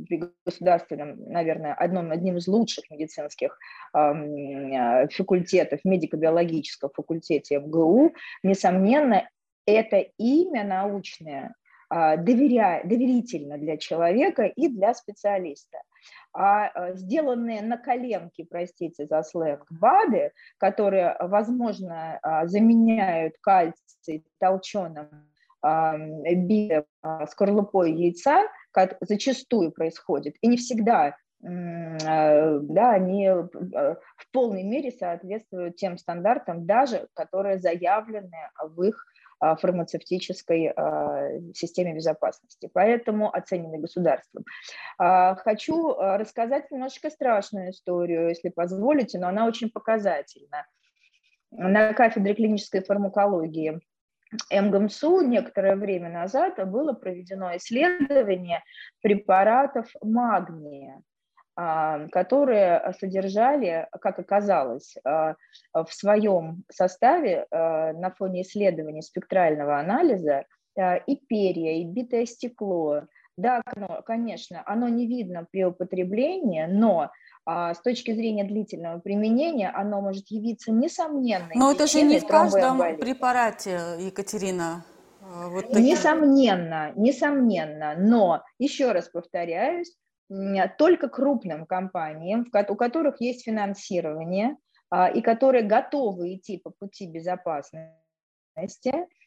при 0.08 0.24
государственном, 0.46 1.24
наверное, 1.26 1.74
одном, 1.74 2.12
одним 2.12 2.38
из 2.38 2.48
лучших 2.48 2.90
медицинских 2.92 3.58
э, 3.96 5.08
факультетов, 5.10 5.80
медико-биологического 5.84 6.92
факультете 6.94 7.60
МГУ, 7.60 8.14
несомненно, 8.44 9.28
это 9.66 9.98
имя 10.18 10.64
научное 10.64 11.54
доверя, 11.90 12.82
доверительно 12.84 13.58
для 13.58 13.78
человека 13.78 14.44
и 14.44 14.70
для 14.70 14.94
специалиста– 14.94 15.80
а 16.34 16.94
сделанные 16.94 17.62
на 17.62 17.78
коленке, 17.78 18.46
простите 18.50 19.06
за 19.06 19.24
сленг, 19.24 19.66
БАДы, 19.70 20.32
которые, 20.58 21.16
возможно, 21.20 22.20
заменяют 22.46 23.36
кальций 23.42 24.26
толченым 24.40 25.10
скорлупой 27.28 27.94
яйца, 27.94 28.48
как 28.72 28.98
зачастую 29.02 29.72
происходит, 29.72 30.36
и 30.42 30.48
не 30.48 30.58
всегда 30.58 31.16
Э, 31.44 32.60
да, 32.62 32.92
они 32.92 33.26
э, 33.26 33.34
в 33.44 34.32
полной 34.32 34.64
мере 34.64 34.92
соответствуют 34.92 35.76
тем 35.76 35.98
стандартам, 35.98 36.66
даже 36.68 37.08
которые 37.16 37.60
заявлены 37.60 38.50
в 38.60 38.84
их 38.84 38.96
а, 38.96 39.11
фармацевтической 39.42 40.68
а, 40.68 41.40
системе 41.54 41.96
безопасности, 41.96 42.70
поэтому 42.74 43.34
оценены 43.34 43.80
государством. 43.80 44.46
А, 44.98 45.36
хочу 45.36 45.96
рассказать 45.98 46.70
немножечко 46.72 47.10
страшную 47.10 47.72
историю, 47.72 48.30
если 48.30 48.50
позволите, 48.50 49.20
но 49.20 49.28
она 49.28 49.46
очень 49.46 49.70
показательна. 49.70 50.66
На 51.52 51.94
кафедре 51.94 52.34
клинической 52.34 52.82
фармакологии 52.82 53.82
МГМСУ 54.50 55.22
некоторое 55.22 55.76
время 55.76 56.10
назад 56.10 56.56
было 56.70 56.94
проведено 56.94 57.56
исследование 57.58 58.64
препаратов 59.02 59.88
магния 60.02 60.96
а, 60.98 61.11
которые 61.56 62.94
содержали, 63.00 63.88
как 64.00 64.20
оказалось, 64.20 64.96
а, 65.04 65.36
в 65.74 65.94
своем 65.94 66.64
составе 66.72 67.46
а, 67.52 67.94
на 67.94 68.12
фоне 68.12 68.44
исследования 68.44 69.02
спектрального 69.02 69.78
анализа 69.78 70.46
и 70.78 71.18
перья, 71.28 71.82
и 71.82 71.84
битое 71.84 72.26
стекло. 72.26 73.02
Да, 73.38 73.62
конечно, 74.06 74.64
оно 74.66 74.88
не 74.88 75.06
видно 75.08 75.46
при 75.52 75.66
употреблении, 75.66 76.66
но 76.66 77.12
с 77.46 77.80
точки 77.84 78.14
зрения 78.14 78.46
длительного 78.46 79.00
применения 79.00 79.70
оно 79.70 80.00
может 80.00 80.28
явиться 80.30 80.72
несомненной. 80.72 81.56
Но 81.56 81.72
это 81.72 81.88
же 81.88 82.02
не 82.04 82.20
в 82.20 82.28
каждом 82.28 82.78
препарате, 82.98 83.80
Екатерина. 84.00 84.86
Вот 85.22 85.74
несомненно, 85.74 86.94
несомненно, 86.96 87.96
но 87.98 88.44
еще 88.60 88.92
раз 88.92 89.10
повторяюсь, 89.10 89.94
только 90.78 91.10
крупным 91.10 91.66
компаниям, 91.66 92.48
у 92.70 92.76
которых 92.76 93.20
есть 93.20 93.44
финансирование 93.44 94.56
а, 94.90 95.10
и 95.10 95.22
которые 95.22 95.64
готовы 95.64 96.36
идти 96.36 96.58
по 96.58 96.70
пути 96.70 97.08
безопасности, 97.08 97.92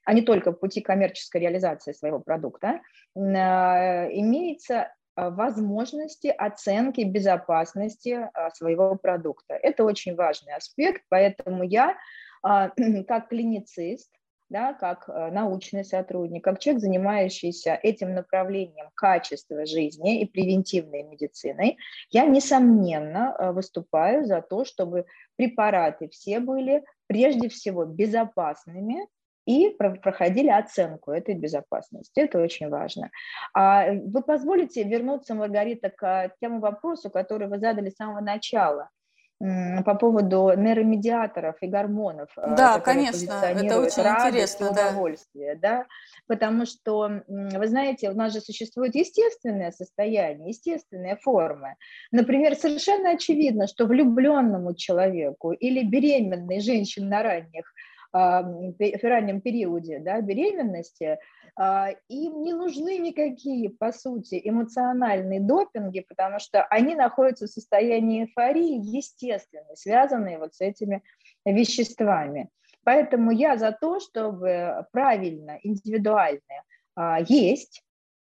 а 0.05 0.13
не 0.13 0.23
только 0.23 0.53
по 0.53 0.59
пути 0.59 0.81
коммерческой 0.81 1.43
реализации 1.43 1.93
своего 1.93 2.21
продукта, 2.21 2.81
а, 3.17 4.07
имеется 4.11 4.95
а, 5.15 5.31
возможности 5.31 6.29
оценки 6.29 7.03
безопасности 7.03 8.31
своего 8.55 8.97
продукта. 8.97 9.55
Это 9.55 9.85
очень 9.85 10.15
важный 10.15 10.55
аспект, 10.55 11.03
поэтому 11.09 11.65
я 11.65 11.97
как 12.43 13.29
клиницист 13.29 14.11
да, 14.49 14.73
как 14.75 15.09
э, 15.09 15.31
научный 15.31 15.85
сотрудник, 15.85 16.45
как 16.45 16.59
человек, 16.59 16.83
занимающийся 16.83 17.79
этим 17.83 18.15
направлением 18.15 18.91
качества 18.95 19.67
жизни 19.67 20.21
и 20.21 20.27
превентивной 20.27 21.03
медициной, 21.03 21.79
я, 22.11 22.27
несомненно, 22.27 23.35
э, 23.39 23.53
выступаю 23.53 24.27
за 24.27 24.43
то, 24.43 24.65
чтобы 24.65 25.07
препараты 25.37 26.09
все 26.09 26.41
были 26.41 26.85
прежде 27.07 27.49
всего 27.49 27.85
безопасными, 27.85 29.09
и 29.47 29.69
проходили 29.69 30.49
оценку 30.49 31.11
этой 31.11 31.35
безопасности. 31.35 32.19
Это 32.19 32.41
очень 32.41 32.71
важно. 32.71 33.11
А 33.53 33.93
вы 33.93 34.23
позволите 34.23 34.83
вернуться, 34.85 35.35
Маргарита, 35.35 35.91
к 35.91 36.31
тему 36.41 36.61
вопросу, 36.61 37.11
который 37.11 37.47
вы 37.49 37.59
задали 37.59 37.91
с 37.91 37.97
самого 37.97 38.21
начала– 38.21 38.89
по 39.41 39.95
поводу 39.95 40.53
нейромедиаторов 40.57 41.57
и 41.61 41.67
гормонов. 41.67 42.31
Э, 42.37 42.55
да, 42.57 42.81
конечно, 42.81 43.33
это 43.33 43.81
очень 43.81 44.03
интересно. 44.03 44.71
Удовольствие, 44.71 45.57
да. 45.57 45.79
да, 45.79 45.87
потому 46.27 46.67
что, 46.67 47.23
вы 47.27 47.67
знаете, 47.67 48.11
у 48.11 48.15
нас 48.15 48.33
же 48.33 48.41
существует 48.41 48.95
естественное 48.95 49.73
состояние, 49.73 50.49
естественные 50.49 51.17
формы. 51.17 51.77
Например, 52.13 52.55
совершенно 52.55 53.11
очевидно, 53.11 53.67
что 53.67 53.87
влюбленному 53.87 54.75
человеку 54.75 55.53
или 55.53 55.83
беременной 55.83 56.61
женщине 56.61 57.09
на 57.09 57.23
ранних 57.23 57.73
в 58.15 58.99
раннем 59.03 59.41
периоде 59.41 59.99
да, 59.99 60.21
беременности, 60.21 61.19
а, 61.57 61.91
им 62.09 62.43
не 62.43 62.53
нужны 62.53 62.99
никакие, 62.99 63.71
по 63.71 63.93
сути, 63.93 64.41
эмоциональные 64.43 65.41
допинги, 65.41 66.01
потому 66.01 66.39
что 66.39 66.65
они 66.65 66.95
находятся 66.95 67.47
в 67.47 67.51
состоянии 67.51 68.25
эйфории, 68.25 68.79
естественно, 68.97 69.75
связанные 69.75 70.39
вот 70.39 70.55
с 70.55 70.61
этими 70.61 71.03
веществами. 71.45 72.51
Поэтому 72.85 73.33
я 73.33 73.57
за 73.57 73.73
то, 73.73 73.99
чтобы 73.99 74.87
правильно, 74.93 75.59
индивидуально 75.63 76.63
а, 76.95 77.21
есть, 77.21 77.83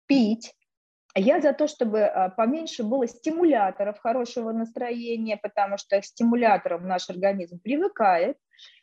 пить, 0.06 0.54
я 1.16 1.42
за 1.42 1.54
то, 1.54 1.68
чтобы 1.68 2.04
а, 2.04 2.30
поменьше 2.30 2.84
было 2.84 3.08
стимуляторов 3.08 4.00
хорошего 4.00 4.52
настроения, 4.52 5.38
потому 5.38 5.78
что 5.78 6.00
к 6.00 6.06
стимуляторам 6.06 6.88
наш 6.88 7.10
организм 7.10 7.60
привыкает, 7.60 8.38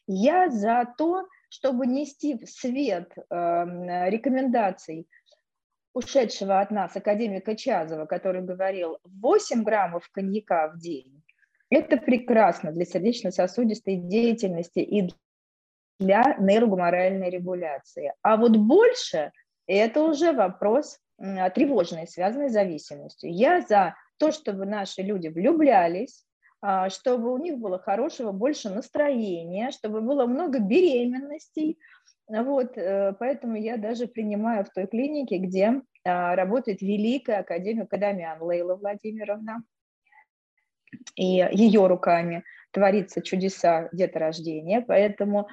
я 0.06 0.50
за 0.50 0.86
то, 0.96 1.26
чтобы 1.48 1.86
нести 1.86 2.36
в 2.36 2.46
свет 2.48 3.12
э, 3.16 3.24
рекомендаций 4.10 5.08
ушедшего 5.92 6.60
от 6.60 6.70
нас 6.70 6.96
академика 6.96 7.56
Чазова, 7.56 8.06
который 8.06 8.42
говорил 8.42 8.98
8 9.04 9.62
граммов 9.62 10.08
коньяка 10.10 10.68
в 10.68 10.78
день. 10.78 11.22
Это 11.70 11.96
прекрасно 11.96 12.72
для 12.72 12.84
сердечно-сосудистой 12.84 13.96
деятельности 13.96 14.80
и 14.80 15.10
для 15.98 16.36
нейрогуморальной 16.38 17.30
регуляции. 17.30 18.12
А 18.22 18.36
вот 18.36 18.56
больше– 18.56 19.32
это 19.66 20.02
уже 20.02 20.32
вопрос 20.32 20.98
тревожный, 21.16 22.08
связанный 22.08 22.50
с 22.50 22.52
зависимостью. 22.52 23.32
Я 23.32 23.60
за 23.60 23.94
то, 24.18 24.32
чтобы 24.32 24.66
наши 24.66 25.02
люди 25.02 25.28
влюблялись, 25.28 26.24
чтобы 26.88 27.32
у 27.32 27.38
них 27.38 27.58
было 27.58 27.78
хорошего 27.78 28.32
больше 28.32 28.70
настроения, 28.70 29.70
чтобы 29.70 30.00
было 30.00 30.26
много 30.26 30.60
беременностей. 30.60 31.78
Вот, 32.26 32.78
э, 32.78 33.14
поэтому 33.18 33.56
я 33.56 33.76
даже 33.76 34.06
принимаю 34.06 34.64
в 34.64 34.70
той 34.70 34.86
клинике, 34.86 35.36
где 35.38 35.82
а, 36.06 36.36
работает 36.36 36.82
великая 36.82 37.40
академик 37.40 37.92
Адамян 37.92 38.42
Лейла 38.42 38.76
Владимировна. 38.76 39.62
И 41.16 41.48
ее 41.52 41.86
руками 41.86 42.44
творится 42.70 43.20
чудеса 43.20 43.88
деторождения, 43.92 44.80
поэтому 44.80 45.48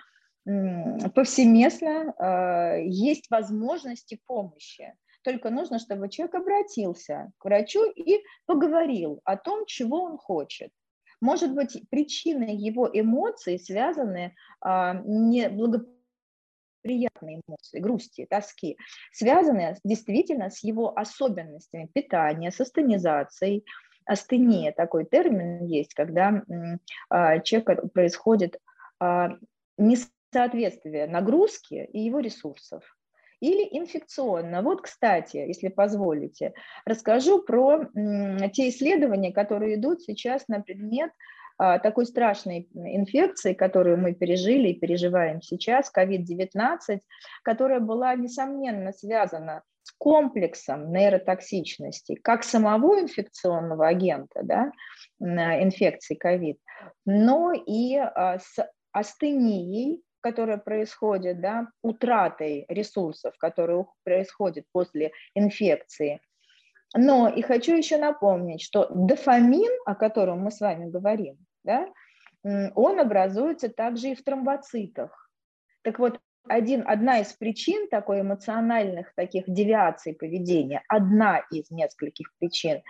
повсеместно 1.15 2.13
а, 2.17 2.75
есть 2.77 3.29
возможности 3.29 4.19
помощи. 4.27 4.93
Только 5.23 5.51
нужно, 5.51 5.79
чтобы 5.79 6.09
человек 6.09 6.35
обратился 6.35 7.31
к 7.37 7.45
врачу 7.45 7.91
и 7.91 8.23
поговорил 8.45 9.21
о 9.23 9.37
том, 9.37 9.65
чего 9.65 10.03
он 10.03 10.17
хочет. 10.17 10.71
Может 11.21 11.53
быть, 11.53 11.81
причиной 11.89 12.55
его 12.55 12.89
эмоций 12.91 13.59
связаны 13.59 14.35
а, 14.59 14.95
неблагоприятные 15.05 17.41
эмоции, 17.47 17.79
грусти, 17.79 18.25
тоски, 18.27 18.77
связанные 19.13 19.77
действительно 19.83 20.49
с 20.49 20.63
его 20.63 20.97
особенностями 20.97 21.87
питания, 21.93 22.51
с 22.51 22.59
астенизацией. 22.59 23.63
Астения 24.05 24.71
такой 24.71 25.05
термин 25.05 25.63
есть, 25.63 25.93
когда 25.93 26.41
человек 27.43 27.93
происходит 27.93 28.57
а, 28.99 29.37
несоответствие 29.77 31.05
нагрузки 31.07 31.87
и 31.93 31.99
его 31.99 32.19
ресурсов 32.19 32.97
или 33.41 33.67
инфекционно. 33.71 34.61
Вот, 34.61 34.81
кстати, 34.81 35.37
если 35.37 35.67
позволите, 35.67 36.53
расскажу 36.85 37.41
про 37.41 37.85
те 38.53 38.69
исследования, 38.69 39.33
которые 39.33 39.75
идут 39.75 40.01
сейчас 40.01 40.47
на 40.47 40.61
предмет 40.61 41.11
а, 41.57 41.79
такой 41.79 42.05
страшной 42.05 42.69
инфекции, 42.73 43.53
которую 43.53 43.97
мы 43.97 44.13
пережили 44.13 44.69
и 44.69 44.79
переживаем 44.79 45.41
сейчас, 45.41 45.91
COVID-19, 45.95 46.99
которая 47.43 47.79
была, 47.79 48.15
несомненно, 48.15 48.93
связана 48.93 49.63
с 49.83 49.91
комплексом 49.91 50.93
нейротоксичности, 50.93 52.15
как 52.15 52.43
самого 52.43 52.99
инфекционного 52.99 53.87
агента, 53.87 54.41
да, 54.43 54.71
инфекции 55.19 56.17
COVID, 56.23 56.57
но 57.05 57.53
и 57.53 57.97
а, 57.97 58.37
с 58.37 58.57
астенией, 58.91 60.01
которая 60.21 60.57
происходит, 60.57 61.41
да, 61.41 61.67
утратой 61.81 62.65
ресурсов, 62.69 63.35
которые 63.37 63.85
происходят 64.03 64.65
после 64.71 65.11
инфекции. 65.35 66.21
Но 66.95 67.29
и 67.29 67.41
хочу 67.41 67.75
еще 67.75 67.97
напомнить, 67.97 68.61
что 68.61 68.87
дофамин, 68.89 69.71
о 69.85 69.95
котором 69.95 70.39
мы 70.39 70.51
с 70.51 70.59
вами 70.59 70.89
говорим, 70.89 71.37
да, 71.63 71.87
он 72.43 72.99
образуется 72.99 73.69
также 73.69 74.09
и 74.09 74.15
в 74.15 74.23
тромбоцитах. 74.23 75.29
Так 75.83 75.99
вот, 75.99 76.19
один, 76.47 76.83
одна 76.87 77.19
из 77.19 77.33
причин 77.33 77.87
такой 77.87 78.21
эмоциональных 78.21 79.13
таких 79.15 79.45
девиаций 79.47 80.13
поведения, 80.13 80.83
одна 80.87 81.39
из 81.51 81.69
нескольких 81.69 82.33
причин, 82.39 82.81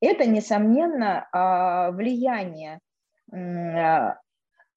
это, 0.00 0.26
несомненно, 0.26 1.26
а, 1.32 1.90
влияние 1.90 2.80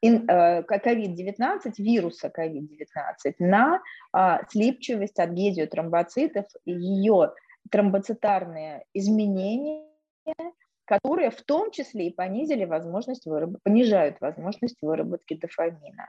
COVID-19, 0.04 1.38
э, 1.38 1.72
вируса 1.78 2.32
COVID-19 2.36 3.36
на 3.40 3.82
а, 4.12 4.42
слипчивость, 4.50 5.20
адгезию 5.20 5.68
тромбоцитов, 5.68 6.46
ее 6.66 7.34
тромбоцитарные 7.70 8.86
изменения, 8.94 9.86
которые 10.86 11.30
в 11.30 11.42
том 11.44 11.72
числе 11.72 12.08
и 12.08 12.14
понизили 12.14 12.66
возможность 12.66 13.26
выраб... 13.26 13.58
понижают 13.64 14.20
возможность 14.20 14.78
выработки 14.82 15.36
дофамина. 15.36 16.08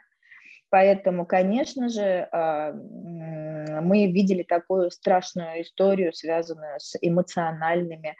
Поэтому, 0.71 1.27
конечно 1.27 1.91
же, 1.91 2.27
а, 2.33 2.73
мы 2.73 4.07
видели 4.07 4.43
такую 4.43 4.91
страшную 4.91 5.61
историю, 5.61 6.15
связанную 6.15 6.81
с 6.81 6.97
эмоциональными 7.03 8.17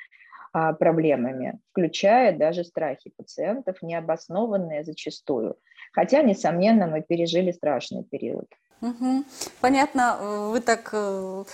проблемами, 0.53 1.61
включая 1.71 2.37
даже 2.37 2.65
страхи 2.65 3.13
пациентов, 3.17 3.83
необоснованные 3.83 4.85
зачастую. 4.85 5.57
Хотя, 5.93 6.23
несомненно, 6.23 6.87
мы 6.87 7.03
пережили 7.03 7.51
страшный 7.53 8.05
период. 8.05 8.47
Угу. 8.83 9.25
Понятно, 9.61 10.19
вы 10.51 10.61
так 10.61 10.89
э, 10.93 11.45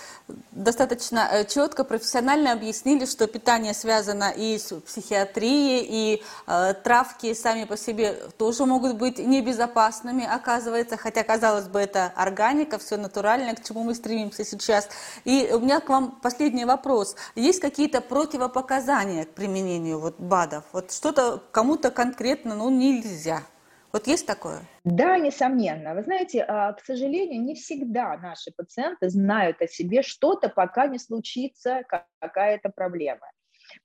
достаточно 0.51 1.29
э, 1.31 1.45
четко, 1.45 1.83
профессионально 1.83 2.53
объяснили, 2.53 3.05
что 3.05 3.27
питание 3.27 3.75
связано 3.75 4.31
и 4.35 4.57
с 4.57 4.73
психиатрией, 4.81 5.85
и 5.87 6.23
э, 6.47 6.73
травки 6.83 7.35
сами 7.35 7.65
по 7.65 7.77
себе 7.77 8.13
тоже 8.39 8.65
могут 8.65 8.95
быть 8.95 9.19
небезопасными, 9.19 10.25
оказывается, 10.25 10.97
хотя, 10.97 11.23
казалось 11.23 11.67
бы, 11.67 11.79
это 11.79 12.11
органика, 12.15 12.79
все 12.79 12.97
натуральное, 12.97 13.53
к 13.53 13.63
чему 13.63 13.83
мы 13.83 13.93
стремимся 13.93 14.43
сейчас. 14.43 14.89
И 15.23 15.51
у 15.53 15.59
меня 15.59 15.81
к 15.81 15.89
вам 15.89 16.19
последний 16.23 16.65
вопрос. 16.65 17.15
Есть 17.35 17.59
какие-то 17.59 18.01
противопоказания 18.01 19.25
к 19.25 19.35
применению 19.35 19.99
вот 19.99 20.19
БАДов? 20.19 20.63
Вот 20.71 20.91
что-то 20.91 21.43
кому-то 21.51 21.91
конкретно 21.91 22.55
ну, 22.55 22.71
нельзя? 22.71 23.43
Вот 23.91 24.07
есть 24.07 24.27
такое? 24.27 24.61
Да, 24.83 25.17
несомненно. 25.17 25.95
Вы 25.95 26.03
знаете, 26.03 26.43
а, 26.43 26.73
к 26.73 26.81
сожалению, 26.81 27.41
не 27.41 27.55
всегда 27.55 28.17
наши 28.17 28.51
пациенты 28.55 29.09
знают 29.09 29.61
о 29.61 29.67
себе 29.67 30.03
что-то, 30.03 30.49
пока 30.49 30.87
не 30.87 30.99
случится 30.99 31.83
какая-то 32.19 32.69
проблема. 32.69 33.31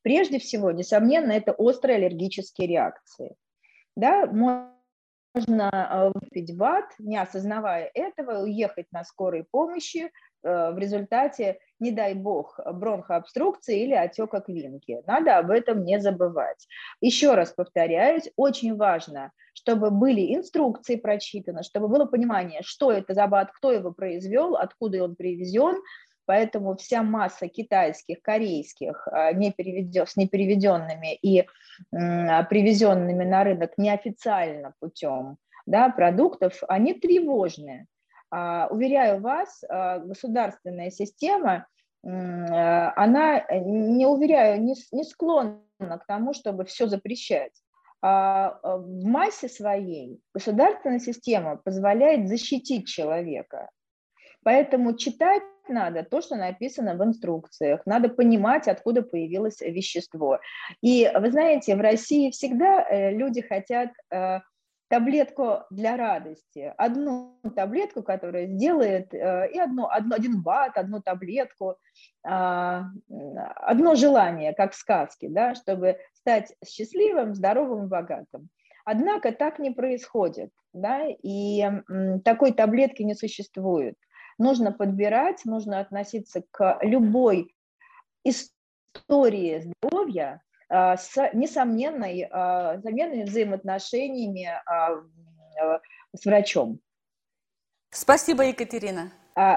Прежде 0.02 0.38
всего, 0.38 0.72
несомненно, 0.72 1.32
это 1.32 1.52
острые 1.52 1.96
аллергические 1.96 2.68
реакции. 2.68 3.34
Да, 3.96 4.26
можно 4.26 5.70
а, 5.70 6.10
выпить 6.14 6.56
БАД, 6.56 6.84
не 6.98 7.16
осознавая 7.16 7.90
этого, 7.94 8.42
уехать 8.42 8.86
на 8.92 9.04
скорой 9.04 9.44
помощи, 9.50 10.10
Э, 10.44 10.72
в 10.72 10.78
результате, 10.78 11.58
не 11.84 11.92
дай 11.92 12.14
бог, 12.14 12.58
бронхообструкции 12.64 13.82
или 13.84 13.94
отека 13.94 14.40
квинки. 14.40 15.02
Надо 15.06 15.38
об 15.38 15.50
этом 15.50 15.84
не 15.84 16.00
забывать. 16.00 16.66
Еще 17.00 17.34
раз 17.34 17.52
повторяюсь, 17.52 18.30
очень 18.36 18.74
важно, 18.76 19.30
чтобы 19.52 19.90
были 19.90 20.34
инструкции 20.34 20.96
прочитаны, 20.96 21.62
чтобы 21.62 21.88
было 21.88 22.06
понимание, 22.06 22.62
что 22.62 22.90
это 22.90 23.14
за 23.14 23.26
БАД, 23.26 23.52
кто 23.52 23.70
его 23.72 23.92
произвел, 23.92 24.56
откуда 24.56 25.04
он 25.04 25.14
привезен, 25.14 25.76
Поэтому 26.26 26.74
вся 26.76 27.02
масса 27.02 27.48
китайских, 27.48 28.22
корейских, 28.22 29.06
а, 29.08 29.32
не 29.34 29.52
переведен, 29.52 30.06
с 30.06 30.16
непереведенными 30.16 31.14
и 31.14 31.46
привезенными 31.90 33.24
на 33.24 33.44
рынок 33.44 33.72
неофициально 33.76 34.72
путем 34.80 35.36
да, 35.66 35.88
продуктов, 35.88 36.62
они 36.68 36.94
тревожные. 36.94 37.86
А, 38.36 38.66
уверяю 38.68 39.20
вас, 39.20 39.62
а, 39.68 40.00
государственная 40.00 40.90
система, 40.90 41.68
а, 42.04 42.92
она, 42.96 43.44
не 43.48 44.06
уверяю, 44.06 44.60
не, 44.60 44.74
не 44.90 45.04
склонна 45.04 45.60
к 45.78 46.04
тому, 46.08 46.34
чтобы 46.34 46.64
все 46.64 46.88
запрещать. 46.88 47.52
В 48.02 49.00
массе 49.02 49.48
своей 49.48 50.20
государственная 50.34 50.98
система 50.98 51.56
позволяет 51.56 52.28
защитить 52.28 52.86
человека. 52.86 53.70
Поэтому 54.42 54.94
читать 54.94 55.42
надо 55.68 56.02
то, 56.02 56.20
что 56.20 56.36
написано 56.36 56.96
в 56.96 57.04
инструкциях, 57.04 57.80
надо 57.86 58.10
понимать, 58.10 58.68
откуда 58.68 59.00
появилось 59.00 59.62
вещество. 59.62 60.38
И 60.82 61.10
вы 61.14 61.30
знаете, 61.30 61.76
в 61.76 61.80
России 61.80 62.30
всегда 62.30 62.82
э, 62.82 63.12
люди 63.12 63.40
хотят 63.40 63.90
э, 64.10 64.40
таблетку 64.88 65.60
для 65.70 65.96
радости, 65.96 66.72
одну 66.76 67.40
таблетку, 67.56 68.02
которая 68.02 68.46
сделает, 68.46 69.12
э, 69.14 69.50
и 69.52 69.58
одно, 69.58 69.88
одно, 69.90 70.16
один 70.16 70.42
бат, 70.42 70.76
одну 70.76 71.00
таблетку, 71.00 71.76
а, 72.22 72.84
одно 73.56 73.94
желание, 73.94 74.54
как 74.54 74.72
в 74.72 74.76
сказке, 74.76 75.28
да, 75.28 75.54
чтобы 75.54 75.98
стать 76.12 76.54
счастливым, 76.64 77.34
здоровым, 77.34 77.88
богатым. 77.88 78.48
Однако 78.84 79.32
так 79.32 79.58
не 79.58 79.70
происходит, 79.70 80.50
да, 80.72 81.06
и 81.08 81.64
такой 82.24 82.52
таблетки 82.52 83.02
не 83.02 83.14
существует. 83.14 83.96
Нужно 84.38 84.72
подбирать, 84.72 85.44
нужно 85.44 85.80
относиться 85.80 86.42
к 86.50 86.78
любой 86.82 87.54
истории 88.24 89.72
здоровья 89.82 90.42
с 90.68 91.16
несомненной, 91.32 92.28
а, 92.30 92.78
заменными 92.78 93.24
взаимоотношениями 93.24 94.48
а, 94.66 95.00
с 96.16 96.24
врачом. 96.24 96.80
Спасибо, 97.90 98.44
Екатерина. 98.44 99.12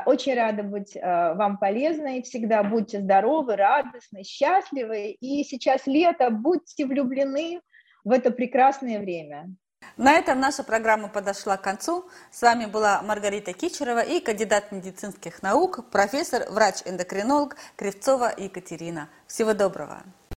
Очень 0.06 0.36
рада 0.36 0.64
быть 0.64 0.96
вам 0.96 1.60
полезной. 1.60 2.24
Всегда 2.24 2.64
будьте 2.64 3.00
здоровы, 3.00 3.56
радостны, 3.56 4.24
счастливы. 4.24 5.12
И 5.12 5.44
сейчас 5.44 5.86
лето, 5.86 6.32
будьте 6.32 6.86
влюблены 6.86 7.62
в 8.04 8.12
это 8.12 8.32
прекрасное 8.32 9.00
время. 9.00 9.56
На 9.96 10.14
этом 10.14 10.40
наша 10.40 10.64
программа 10.64 11.08
подошла 11.08 11.58
к 11.58 11.62
концу. 11.62 12.10
С 12.32 12.42
вами 12.42 12.66
была 12.66 13.02
Маргарита 13.02 13.54
Кичерова 13.54 14.02
и 14.02 14.20
кандидат 14.20 14.72
медицинских 14.72 15.42
наук, 15.42 15.90
профессор, 15.92 16.52
врач-эндокринолог 16.52 17.56
Кривцова 17.76 18.32
Екатерина. 18.38 19.10
Всего 19.28 19.54
доброго. 19.54 20.04